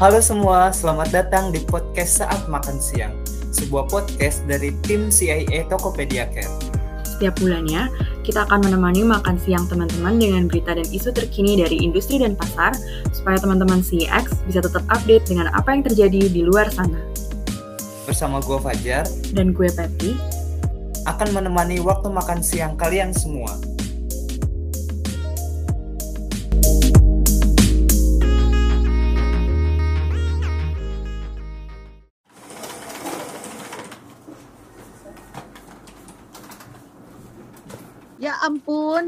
[0.00, 3.12] Halo semua, selamat datang di podcast Saat Makan Siang,
[3.52, 6.48] sebuah podcast dari tim CIA Tokopedia Care.
[7.04, 7.92] Setiap bulannya,
[8.24, 12.72] kita akan menemani makan siang teman-teman dengan berita dan isu terkini dari industri dan pasar,
[13.12, 16.96] supaya teman-teman CX bisa tetap update dengan apa yang terjadi di luar sana.
[18.08, 19.04] Bersama gue Fajar,
[19.36, 20.16] Dan gue Pepi,
[21.04, 23.52] akan menemani waktu makan siang kalian semua.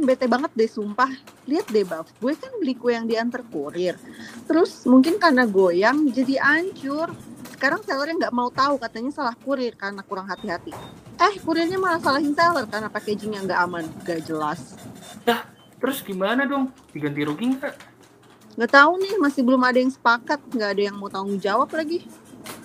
[0.03, 1.11] Ampun, bete banget deh sumpah.
[1.47, 3.95] Lihat deh Baf, gue kan beli kue yang diantar kurir.
[4.51, 7.15] Terus mungkin karena goyang jadi hancur.
[7.55, 10.75] Sekarang sellernya nggak mau tahu katanya salah kurir karena kurang hati-hati.
[11.23, 14.75] Eh, kurirnya malah salahin seller karena packagingnya nggak aman, gak jelas.
[15.79, 16.75] Terus gimana dong?
[16.91, 17.75] Diganti rugi nggak?
[18.59, 22.03] Nggak tahu nih, masih belum ada yang sepakat, nggak ada yang mau tanggung jawab lagi.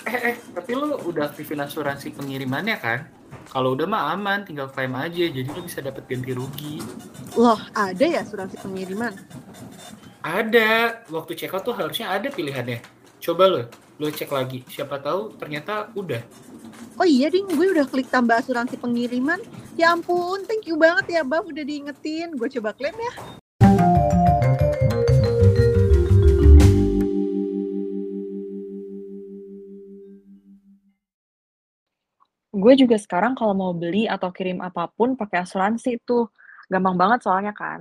[0.10, 3.00] Eh, eh, tapi lo udah aktifin asuransi pengirimannya kan?
[3.48, 6.84] Kalau udah mah aman, tinggal klaim aja, jadi lo bisa dapat ganti rugi.
[7.40, 9.16] Loh, ada ya asuransi pengiriman?
[10.20, 12.84] Ada, waktu check out tuh harusnya ada pilihannya.
[13.24, 13.62] Coba lo,
[13.98, 14.68] lo cek lagi.
[14.68, 16.20] Siapa tahu ternyata udah.
[17.00, 19.40] Oh iya ding, gue udah klik tambah asuransi pengiriman.
[19.80, 22.36] Ya ampun, thank you banget ya Baf udah diingetin.
[22.36, 23.14] Gue coba klaim ya.
[32.64, 36.26] Gue juga sekarang kalau mau beli atau kirim apa pun pakai asuransi tuh.
[36.72, 37.80] Gampang banget soalnya kan.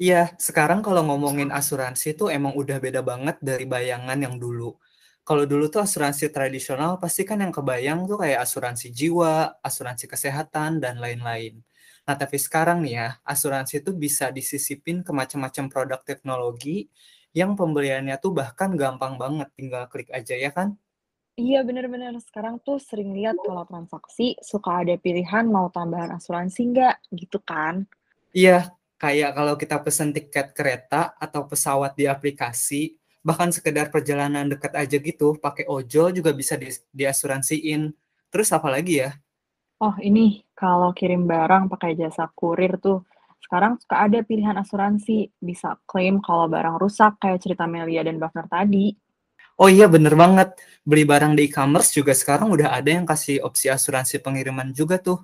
[0.00, 4.80] Iya, sekarang kalau ngomongin asuransi tuh emang udah beda banget dari bayangan yang dulu.
[5.28, 10.80] Kalau dulu tuh asuransi tradisional pasti kan yang kebayang tuh kayak asuransi jiwa, asuransi kesehatan,
[10.80, 11.60] dan lain-lain.
[12.08, 16.88] Nah, tapi sekarang nih ya, asuransi itu bisa disisipin ke macam-macam produk teknologi
[17.36, 20.80] yang pembeliannya tuh bahkan gampang banget, tinggal klik aja ya kan?
[21.40, 27.16] Iya bener-bener, sekarang tuh sering lihat kalau transaksi suka ada pilihan mau tambahan asuransi nggak,
[27.16, 27.88] gitu kan.
[28.36, 28.68] Iya,
[29.00, 35.00] kayak kalau kita pesen tiket kereta atau pesawat di aplikasi, bahkan sekedar perjalanan dekat aja
[35.00, 37.88] gitu, pakai ojol juga bisa di, diasuransiin.
[38.28, 39.16] Terus apa lagi ya?
[39.80, 43.00] Oh ini, kalau kirim barang pakai jasa kurir tuh,
[43.40, 48.44] sekarang suka ada pilihan asuransi, bisa klaim kalau barang rusak kayak cerita Melia dan Bafner
[48.44, 48.92] tadi.
[49.60, 50.56] Oh iya bener banget,
[50.88, 55.20] beli barang di e-commerce juga sekarang udah ada yang kasih opsi asuransi pengiriman juga tuh.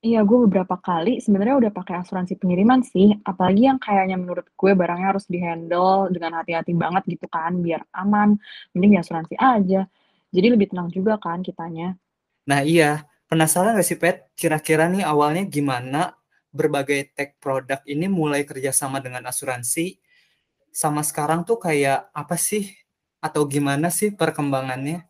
[0.00, 4.72] Iya, gue beberapa kali sebenarnya udah pakai asuransi pengiriman sih, apalagi yang kayaknya menurut gue
[4.72, 8.40] barangnya harus dihandle dengan hati-hati banget gitu kan, biar aman,
[8.72, 9.84] mending asuransi aja.
[10.32, 12.00] Jadi lebih tenang juga kan kitanya.
[12.48, 14.32] Nah iya, penasaran gak sih Pet?
[14.38, 16.16] Kira-kira nih awalnya gimana
[16.48, 20.00] berbagai tech produk ini mulai kerjasama dengan asuransi,
[20.72, 22.85] sama sekarang tuh kayak apa sih?
[23.20, 25.06] Atau gimana sih perkembangannya?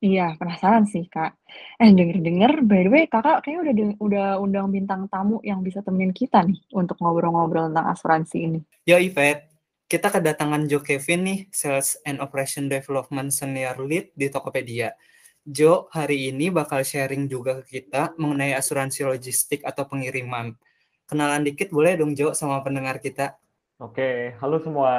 [0.00, 1.36] Iya, penasaran sih, Kak.
[1.76, 5.84] Eh, denger-denger, by the way, Kakak kayaknya udah de- udah undang bintang tamu yang bisa
[5.84, 8.60] temenin kita nih untuk ngobrol-ngobrol tentang asuransi ini.
[8.88, 9.52] Yo Yvette,
[9.84, 14.96] kita kedatangan Jo Kevin nih, Sales and Operation Development Senior Lead di Tokopedia.
[15.44, 20.56] Jo hari ini bakal sharing juga ke kita mengenai asuransi logistik atau pengiriman.
[21.04, 23.36] Kenalan dikit boleh dong Jo sama pendengar kita?
[23.76, 24.92] Oke, halo semua.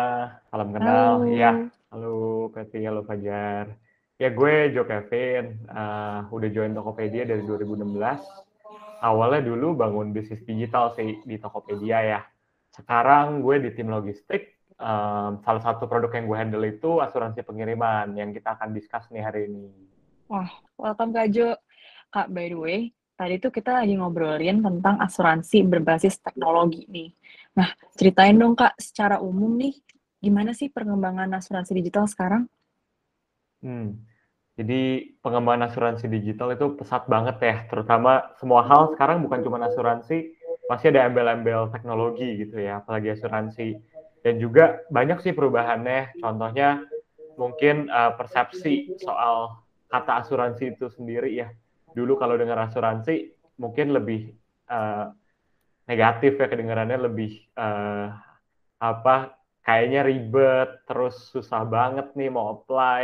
[0.54, 1.26] Salam kenal.
[1.26, 1.30] Halo.
[1.30, 1.52] Iya,
[1.92, 3.68] halo Peti, halo Fajar.
[4.16, 8.24] Ya gue Jo Kevin, eh, udah join Tokopedia dari 2016.
[9.04, 12.22] Awalnya dulu bangun bisnis digital sih di Tokopedia ya.
[12.72, 14.56] Sekarang gue di tim logistik.
[14.82, 19.22] Em, salah satu produk yang gue handle itu asuransi pengiriman yang kita akan discuss nih
[19.22, 19.70] hari ini.
[20.26, 21.54] Wah, welcome Kak Jo.
[22.10, 22.80] Kak, by the way,
[23.14, 27.10] tadi tuh kita lagi ngobrolin tentang asuransi berbasis teknologi nih.
[27.58, 29.78] Nah, ceritain dong Kak, secara umum nih,
[30.22, 32.46] gimana sih perkembangan asuransi digital sekarang?
[33.66, 34.06] Hmm.
[34.56, 40.38] Jadi pengembangan asuransi digital itu pesat banget ya, terutama semua hal sekarang bukan cuma asuransi,
[40.70, 43.82] pasti ada embel-embel teknologi gitu ya, apalagi asuransi.
[44.22, 46.86] Dan juga banyak sih perubahannya, contohnya
[47.42, 51.50] mungkin eh, persepsi soal kata asuransi itu sendiri ya.
[51.98, 54.30] Dulu kalau dengar asuransi mungkin lebih
[54.70, 55.06] eh,
[55.90, 58.08] negatif ya kedengarannya lebih eh,
[58.78, 63.04] apa kayaknya ribet, terus susah banget nih mau apply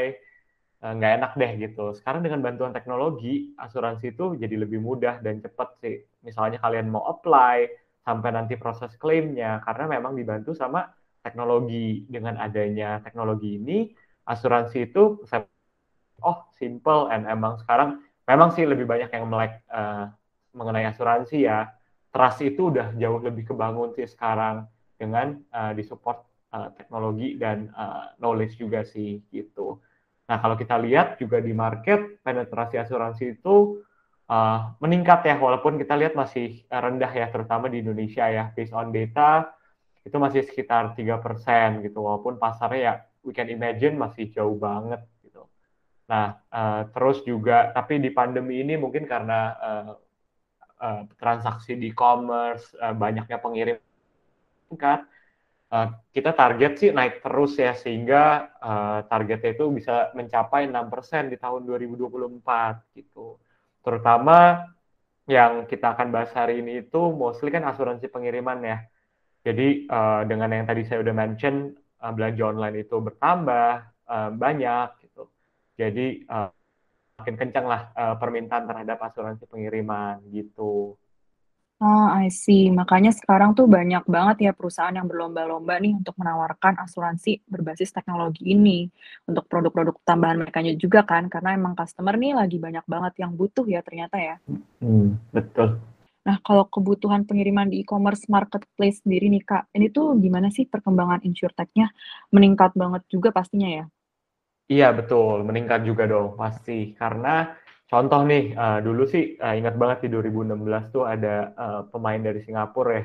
[0.84, 1.86] eh, nggak enak deh gitu.
[1.98, 5.96] Sekarang dengan bantuan teknologi, asuransi itu jadi lebih mudah dan cepat sih.
[6.26, 7.58] Misalnya kalian mau apply,
[8.06, 10.88] sampai nanti proses klaimnya, karena memang dibantu sama
[11.26, 12.06] teknologi.
[12.10, 13.92] Dengan adanya teknologi ini,
[14.30, 15.04] asuransi itu,
[16.24, 20.06] oh simple, and emang sekarang memang sih lebih banyak yang melek eh,
[20.58, 21.70] mengenai asuransi ya.
[22.14, 24.66] Trust itu udah jauh lebih kebangun sih sekarang
[24.98, 29.82] dengan eh, disupport eh, teknologi dan eh, knowledge juga sih gitu.
[30.28, 33.80] Nah, kalau kita lihat juga di market, penetrasi asuransi itu
[34.28, 38.92] uh, meningkat ya, walaupun kita lihat masih rendah ya, terutama di Indonesia ya, based on
[38.92, 39.56] data,
[40.04, 45.48] itu masih sekitar 3% gitu, walaupun pasarnya ya, we can imagine masih jauh banget gitu.
[46.12, 49.92] Nah, uh, terus juga, tapi di pandemi ini mungkin karena uh,
[50.84, 53.80] uh, transaksi di e-commerce, uh, banyaknya pengirim
[54.68, 55.08] tingkat,
[55.72, 61.38] uh, kita target sih naik terus ya, sehingga uh, targetnya itu bisa mencapai 6% di
[61.40, 63.40] tahun 2024 gitu.
[63.84, 64.68] Terutama
[65.28, 68.78] yang kita akan bahas hari ini itu mostly kan asuransi pengiriman ya.
[69.44, 73.72] Jadi uh, dengan yang tadi saya udah mention uh, belanja online itu bertambah
[74.08, 75.28] uh, banyak gitu.
[75.80, 76.52] Jadi uh,
[77.20, 80.96] makin kencang lah uh, permintaan terhadap asuransi pengiriman gitu.
[81.78, 82.74] Oh, I see.
[82.74, 88.50] Makanya sekarang tuh banyak banget ya perusahaan yang berlomba-lomba nih untuk menawarkan asuransi berbasis teknologi
[88.50, 88.90] ini
[89.30, 93.62] untuk produk-produk tambahan mereka juga kan, karena emang customer nih lagi banyak banget yang butuh
[93.70, 94.36] ya ternyata ya.
[94.82, 95.78] Hmm, betul.
[96.26, 101.22] Nah, kalau kebutuhan pengiriman di e-commerce marketplace sendiri nih Kak, ini tuh gimana sih perkembangan
[101.24, 101.94] insurtech-nya?
[102.34, 103.86] Meningkat banget juga pastinya ya?
[104.68, 107.56] Iya betul, meningkat juga dong pasti karena
[107.88, 112.44] Contoh nih, uh, dulu sih uh, ingat banget di 2016 tuh ada uh, pemain dari
[112.44, 113.04] Singapura ya,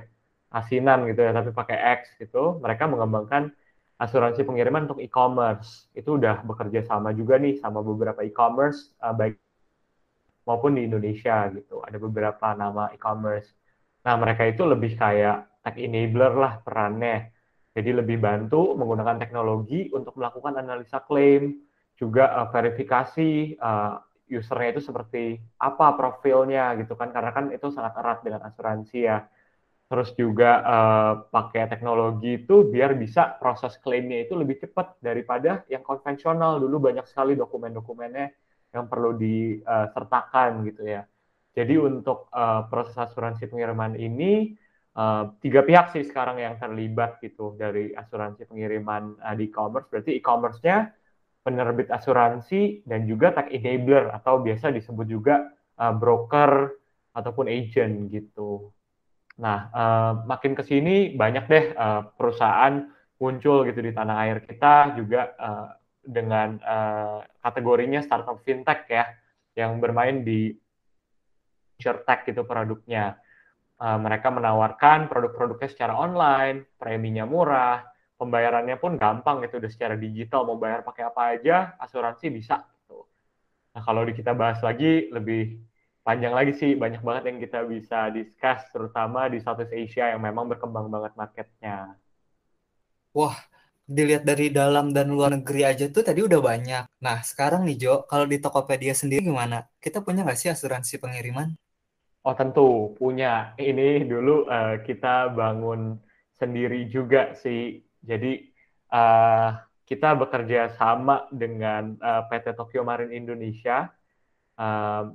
[0.58, 2.58] asinan gitu ya, tapi pakai X gitu.
[2.58, 3.54] Mereka mengembangkan
[4.02, 5.86] asuransi pengiriman untuk e-commerce.
[5.94, 9.38] Itu udah bekerja sama juga nih sama beberapa e-commerce uh, baik
[10.50, 11.78] maupun di Indonesia gitu.
[11.86, 13.54] Ada beberapa nama e-commerce.
[14.02, 17.30] Nah, mereka itu lebih kayak tech enabler lah perannya.
[17.70, 21.62] Jadi lebih bantu menggunakan teknologi untuk melakukan analisa klaim,
[21.94, 24.02] juga uh, verifikasi uh,
[24.32, 29.18] usernya itu seperti apa profilnya gitu kan karena kan itu sangat erat dengan asuransi ya.
[29.92, 35.84] Terus juga uh, pakai teknologi itu biar bisa proses klaimnya itu lebih cepat daripada yang
[35.84, 36.56] konvensional.
[36.56, 38.26] Dulu banyak sekali dokumen-dokumennya
[38.72, 41.04] yang perlu disertakan gitu ya.
[41.52, 44.56] Jadi untuk uh, proses asuransi pengiriman ini
[44.96, 49.92] uh, tiga pihak sih sekarang yang terlibat gitu dari asuransi pengiriman uh, di e-commerce.
[49.92, 50.88] Berarti e-commerce-nya
[51.42, 56.70] penerbit asuransi dan juga tech enabler atau biasa disebut juga uh, broker
[57.12, 58.70] ataupun agent gitu.
[59.42, 62.86] Nah, uh, makin ke sini banyak deh uh, perusahaan
[63.18, 65.68] muncul gitu di tanah air kita juga uh,
[66.02, 69.06] dengan uh, kategorinya startup fintech ya
[69.54, 70.50] yang bermain di
[71.78, 73.18] insurtech gitu produknya.
[73.82, 77.82] Uh, mereka menawarkan produk-produknya secara online, preminya murah,
[78.22, 83.02] pembayarannya pun gampang gitu udah secara digital mau bayar pakai apa aja asuransi bisa gitu.
[83.74, 85.58] Nah kalau di kita bahas lagi lebih
[86.06, 90.46] panjang lagi sih banyak banget yang kita bisa discuss terutama di Southeast Asia yang memang
[90.46, 91.98] berkembang banget marketnya.
[93.10, 93.34] Wah
[93.82, 96.84] dilihat dari dalam dan luar negeri aja tuh tadi udah banyak.
[97.02, 99.66] Nah sekarang nih Jo kalau di Tokopedia sendiri gimana?
[99.82, 101.50] Kita punya nggak sih asuransi pengiriman?
[102.22, 103.58] Oh tentu punya.
[103.58, 105.98] Ini dulu uh, kita bangun
[106.38, 108.42] sendiri juga sih jadi
[108.90, 109.50] uh,
[109.86, 113.90] kita bekerja sama dengan uh, eh, PT Tokyo Marine Indonesia.
[114.56, 115.12] Uh,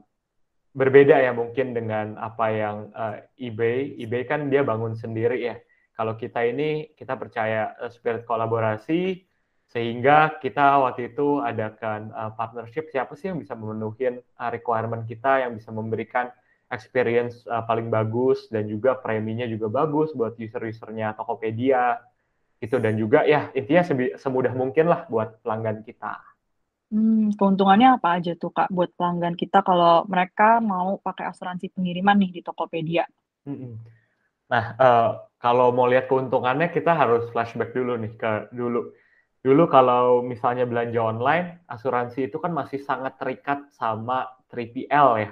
[0.78, 3.98] berbeda ya mungkin dengan apa yang uh, eBay.
[3.98, 5.58] eBay kan dia bangun sendiri ya.
[5.98, 9.26] Kalau kita ini kita percaya spirit kolaborasi
[9.68, 15.42] sehingga kita waktu itu adakan uh, partnership siapa sih yang bisa memenuhi uh, requirement kita
[15.44, 16.30] yang bisa memberikan
[16.70, 21.98] experience uh, paling bagus dan juga preminya juga bagus buat user-usernya Tokopedia
[22.58, 23.86] itu dan juga ya intinya
[24.18, 26.18] semudah mungkin lah buat pelanggan kita.
[26.88, 32.16] Hmm, keuntungannya apa aja tuh Kak buat pelanggan kita kalau mereka mau pakai asuransi pengiriman
[32.16, 33.04] nih di Tokopedia?
[34.48, 38.96] Nah, uh, kalau mau lihat keuntungannya kita harus flashback dulu nih ke dulu.
[39.44, 45.30] Dulu kalau misalnya belanja online, asuransi itu kan masih sangat terikat sama 3PL ya.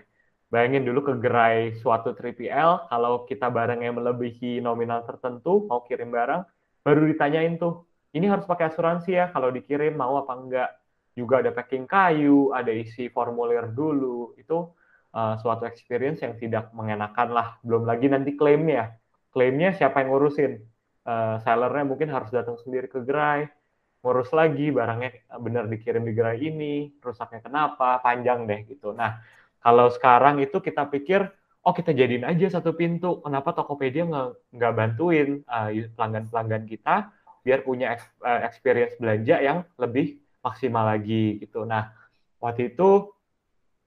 [0.52, 6.14] Bayangin dulu ke gerai suatu 3PL, kalau kita barang yang melebihi nominal tertentu, mau kirim
[6.14, 6.48] barang,
[6.86, 10.72] baru ditanyain tuh ini harus pakai asuransi ya kalau dikirim mau apa enggak?
[11.18, 14.38] Juga ada packing kayu ada isi formulir dulu.
[14.38, 14.72] Itu
[15.12, 17.48] uh, suatu experience yang tidak mengenakan lah.
[17.66, 18.96] Belum lagi nanti klaimnya.
[19.34, 20.62] Klaimnya siapa yang ngurusin?
[21.06, 23.52] Uh, sellernya mungkin harus datang sendiri ke gerai.
[24.00, 28.94] Ngurus lagi barangnya benar dikirim di gerai ini rusaknya kenapa panjang deh gitu.
[28.94, 29.18] Nah
[29.60, 31.26] kalau sekarang itu kita pikir
[31.66, 33.20] oh kita jadiin aja satu pintu.
[33.26, 34.06] Kenapa Tokopedia
[34.54, 37.10] nggak bantuin uh, pelanggan-pelanggan kita
[37.42, 41.66] biar punya uh, experience belanja yang lebih maksimal lagi gitu.
[41.66, 41.90] Nah,
[42.38, 43.10] waktu itu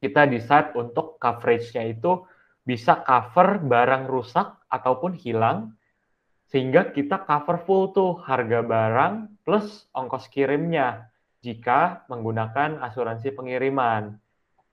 [0.03, 2.27] kita decide untuk coverage-nya itu
[2.67, 5.75] bisa cover barang rusak ataupun hilang
[6.51, 11.07] sehingga kita cover full tuh harga barang plus ongkos kirimnya.
[11.39, 14.19] jika menggunakan asuransi pengiriman.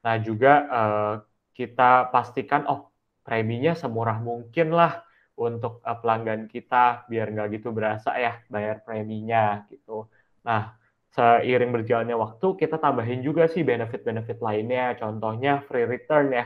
[0.02, 1.14] Nah, juga uh,
[1.54, 2.90] kita pastikan, oh
[3.26, 5.02] preminya semurah mungkin lah
[5.36, 10.08] untuk uh, pelanggan kita, biar nggak gitu berasa ya bayar preminya gitu.
[10.46, 10.78] Nah,
[11.12, 16.46] seiring berjalannya waktu, kita tambahin juga sih benefit-benefit lainnya, contohnya free return ya.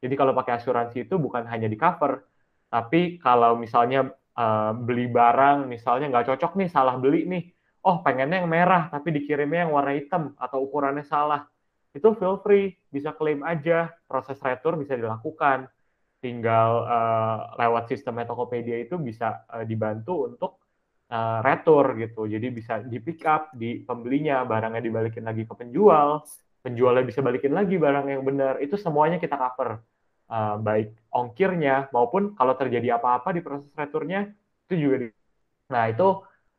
[0.00, 2.24] Jadi kalau pakai asuransi itu bukan hanya di cover,
[2.72, 4.08] tapi kalau misalnya
[4.38, 7.42] uh, beli barang, misalnya nggak cocok nih, salah beli nih,
[7.84, 11.44] oh pengennya yang merah, tapi dikirimnya yang warna hitam, atau ukurannya salah
[11.90, 15.66] itu feel free, bisa klaim aja, proses retur bisa dilakukan.
[16.20, 20.60] Tinggal uh, lewat sistem Tokopedia itu bisa uh, dibantu untuk
[21.08, 22.28] uh, retur gitu.
[22.28, 26.20] Jadi bisa di pick up di pembelinya, barangnya dibalikin lagi ke penjual,
[26.60, 28.60] penjualnya bisa balikin lagi barang yang benar.
[28.60, 29.80] Itu semuanya kita cover.
[30.30, 34.30] Uh, baik ongkirnya maupun kalau terjadi apa-apa di proses returnya
[34.70, 35.06] itu juga di
[35.70, 36.08] Nah, itu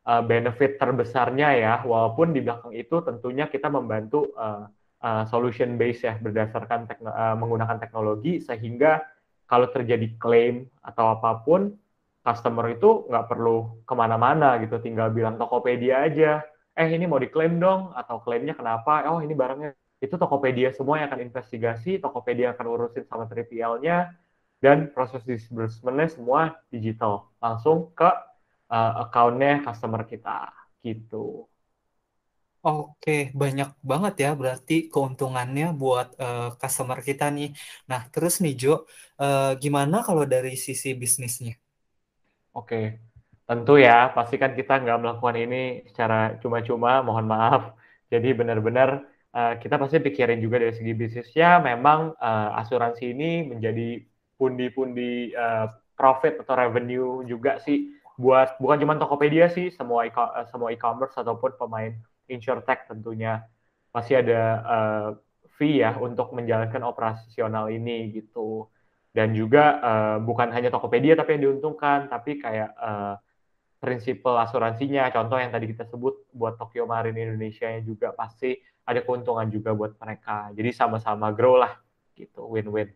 [0.08, 4.66] uh, benefit terbesarnya ya, walaupun di belakang itu tentunya kita membantu uh,
[5.04, 9.04] uh, solution base ya berdasarkan tekno, uh, menggunakan teknologi sehingga
[9.52, 11.76] kalau terjadi klaim atau apa pun
[12.24, 16.40] customer itu nggak perlu ke mana-mana gitu tinggal bilang Tokopedia aja.
[16.72, 19.04] Eh ini mau diklaim dong atau klaimnya kenapa?
[19.12, 19.76] Oh ini barangnya.
[20.00, 24.16] Itu Tokopedia semua yang akan investigasi Tokopedia akan urusin sama 3PL-nya
[24.64, 27.28] dan proses disbursementnya semua digital.
[27.36, 28.08] Langsung ke
[28.72, 30.48] uh, account-nya customer kita
[30.80, 31.51] gitu.
[32.62, 37.50] Oke, banyak banget ya berarti keuntungannya buat uh, customer kita nih.
[37.90, 38.86] Nah, terus nih Jo,
[39.18, 41.58] uh, gimana kalau dari sisi bisnisnya?
[42.54, 43.02] Oke,
[43.48, 45.56] tentu ya, pasti kan kita nggak melakukan ini
[45.90, 47.74] secara cuma-cuma, mohon maaf.
[48.12, 48.88] Jadi benar-benar
[49.34, 54.06] uh, kita pasti pikirin juga dari segi bisnisnya, memang uh, asuransi ini menjadi
[54.38, 55.66] pundi-pundi uh,
[55.98, 57.90] profit atau revenue juga sih
[58.22, 60.12] buat bukan cuma Tokopedia sih, semua e
[60.52, 61.90] semua e-commerce ataupun pemain
[62.32, 63.44] insurtech tentunya.
[63.92, 65.08] Masih ada uh,
[65.60, 68.66] fee ya untuk menjalankan operasional ini gitu.
[69.12, 73.20] Dan juga uh, bukan hanya Tokopedia tapi yang diuntungkan tapi kayak uh,
[73.76, 75.12] prinsipal asuransinya.
[75.12, 78.56] Contoh yang tadi kita sebut buat Tokyo Marine Indonesia yang juga pasti
[78.88, 80.50] ada keuntungan juga buat mereka.
[80.56, 81.76] Jadi sama-sama grow lah
[82.16, 82.90] gitu win-win.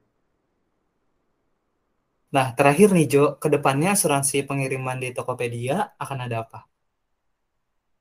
[2.27, 6.67] Nah, terakhir nih Jo, ke depannya asuransi pengiriman di Tokopedia akan ada apa?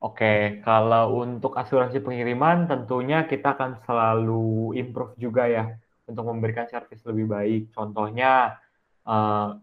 [0.06, 5.74] Oke, kalau untuk asuransi pengiriman tentunya kita akan selalu improve juga ya
[6.06, 7.62] untuk memberikan service lebih baik.
[7.74, 8.54] Contohnya
[9.02, 9.58] uh,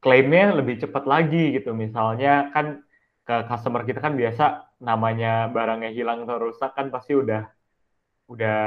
[0.00, 1.76] klaimnya lebih cepat lagi gitu.
[1.76, 2.80] Misalnya kan
[3.28, 7.44] ke customer kita kan biasa namanya barangnya hilang atau rusak kan pasti udah
[8.32, 8.60] udah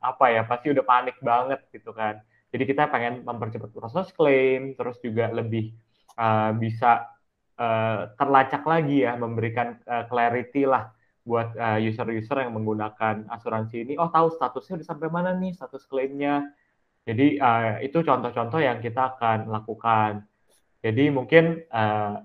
[0.00, 2.16] apa ya pasti udah panik banget gitu kan.
[2.48, 5.76] Jadi kita pengen mempercepat proses klaim, terus juga lebih
[6.16, 7.12] uh, bisa
[7.58, 10.92] uh, terlacak lagi ya, memberikan uh, clarity lah
[11.22, 13.94] buat user-user uh, yang menggunakan asuransi ini.
[13.94, 16.50] Oh tahu statusnya udah sampai mana nih status klaimnya.
[17.02, 20.26] Jadi uh, itu contoh-contoh yang kita akan lakukan.
[20.82, 22.22] Jadi mungkin uh,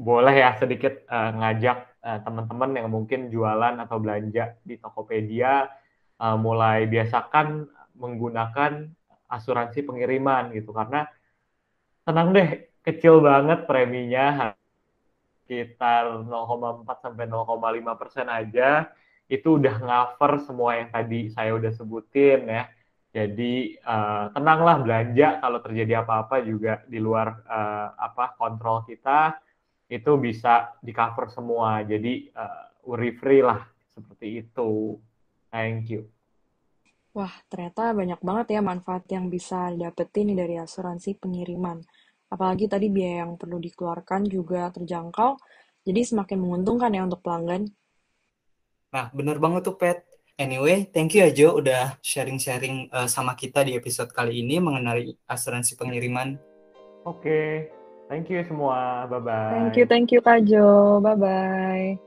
[0.00, 5.68] boleh ya sedikit uh, ngajak uh, teman-teman yang mungkin jualan atau belanja di Tokopedia
[6.16, 7.68] uh, mulai biasakan
[8.00, 8.88] menggunakan
[9.28, 11.04] asuransi pengiriman gitu karena
[12.08, 12.48] tenang deh
[12.80, 14.56] kecil banget preminya
[15.50, 18.86] sekitar 0,4 sampai 0,5 persen aja
[19.26, 22.70] itu udah cover semua yang tadi saya udah sebutin ya.
[23.10, 29.42] Jadi uh, tenanglah belanja kalau terjadi apa-apa juga di luar uh, apa kontrol kita
[29.90, 31.82] itu bisa di cover semua.
[31.82, 34.94] Jadi uh, worry free lah seperti itu.
[35.50, 36.06] Thank you.
[37.10, 41.82] Wah, ternyata banyak banget ya manfaat yang bisa didapetin dari asuransi pengiriman.
[42.30, 45.34] Apalagi tadi biaya yang perlu dikeluarkan juga terjangkau,
[45.82, 47.66] jadi semakin menguntungkan ya untuk pelanggan.
[48.94, 50.06] Nah, bener banget tuh, Pet.
[50.40, 55.76] Anyway, thank you aja udah sharing-sharing uh, sama kita di episode kali ini mengenai asuransi
[55.76, 56.40] pengiriman.
[57.04, 57.48] Oke, okay.
[58.08, 59.04] thank you semua.
[59.10, 59.52] Bye-bye.
[59.52, 60.96] Thank you, thank you Kak Jo.
[61.04, 62.00] Bye-bye.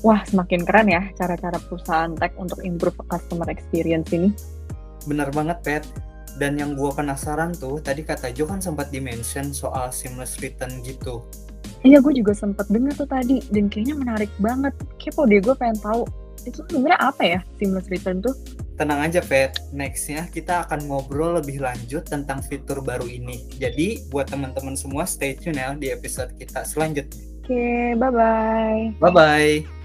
[0.00, 4.55] Wah, semakin keren ya cara-cara perusahaan tech untuk improve customer experience ini.
[5.06, 5.84] Bener banget, Pet.
[6.36, 11.24] Dan yang gue penasaran tuh, tadi kata Jo kan sempat dimention soal seamless return gitu.
[11.80, 14.76] Iya, gue juga sempat dengar tuh tadi, dan kayaknya menarik banget.
[15.00, 16.04] Kepo deh, gue pengen tahu.
[16.44, 18.36] Itu sebenarnya apa ya seamless return tuh?
[18.76, 19.56] Tenang aja, Pet.
[19.72, 23.48] Nextnya kita akan ngobrol lebih lanjut tentang fitur baru ini.
[23.56, 27.16] Jadi, buat teman-teman semua, stay tune ya di episode kita selanjutnya.
[27.46, 29.00] Oke, okay, bye-bye.
[29.00, 29.75] Bye-bye.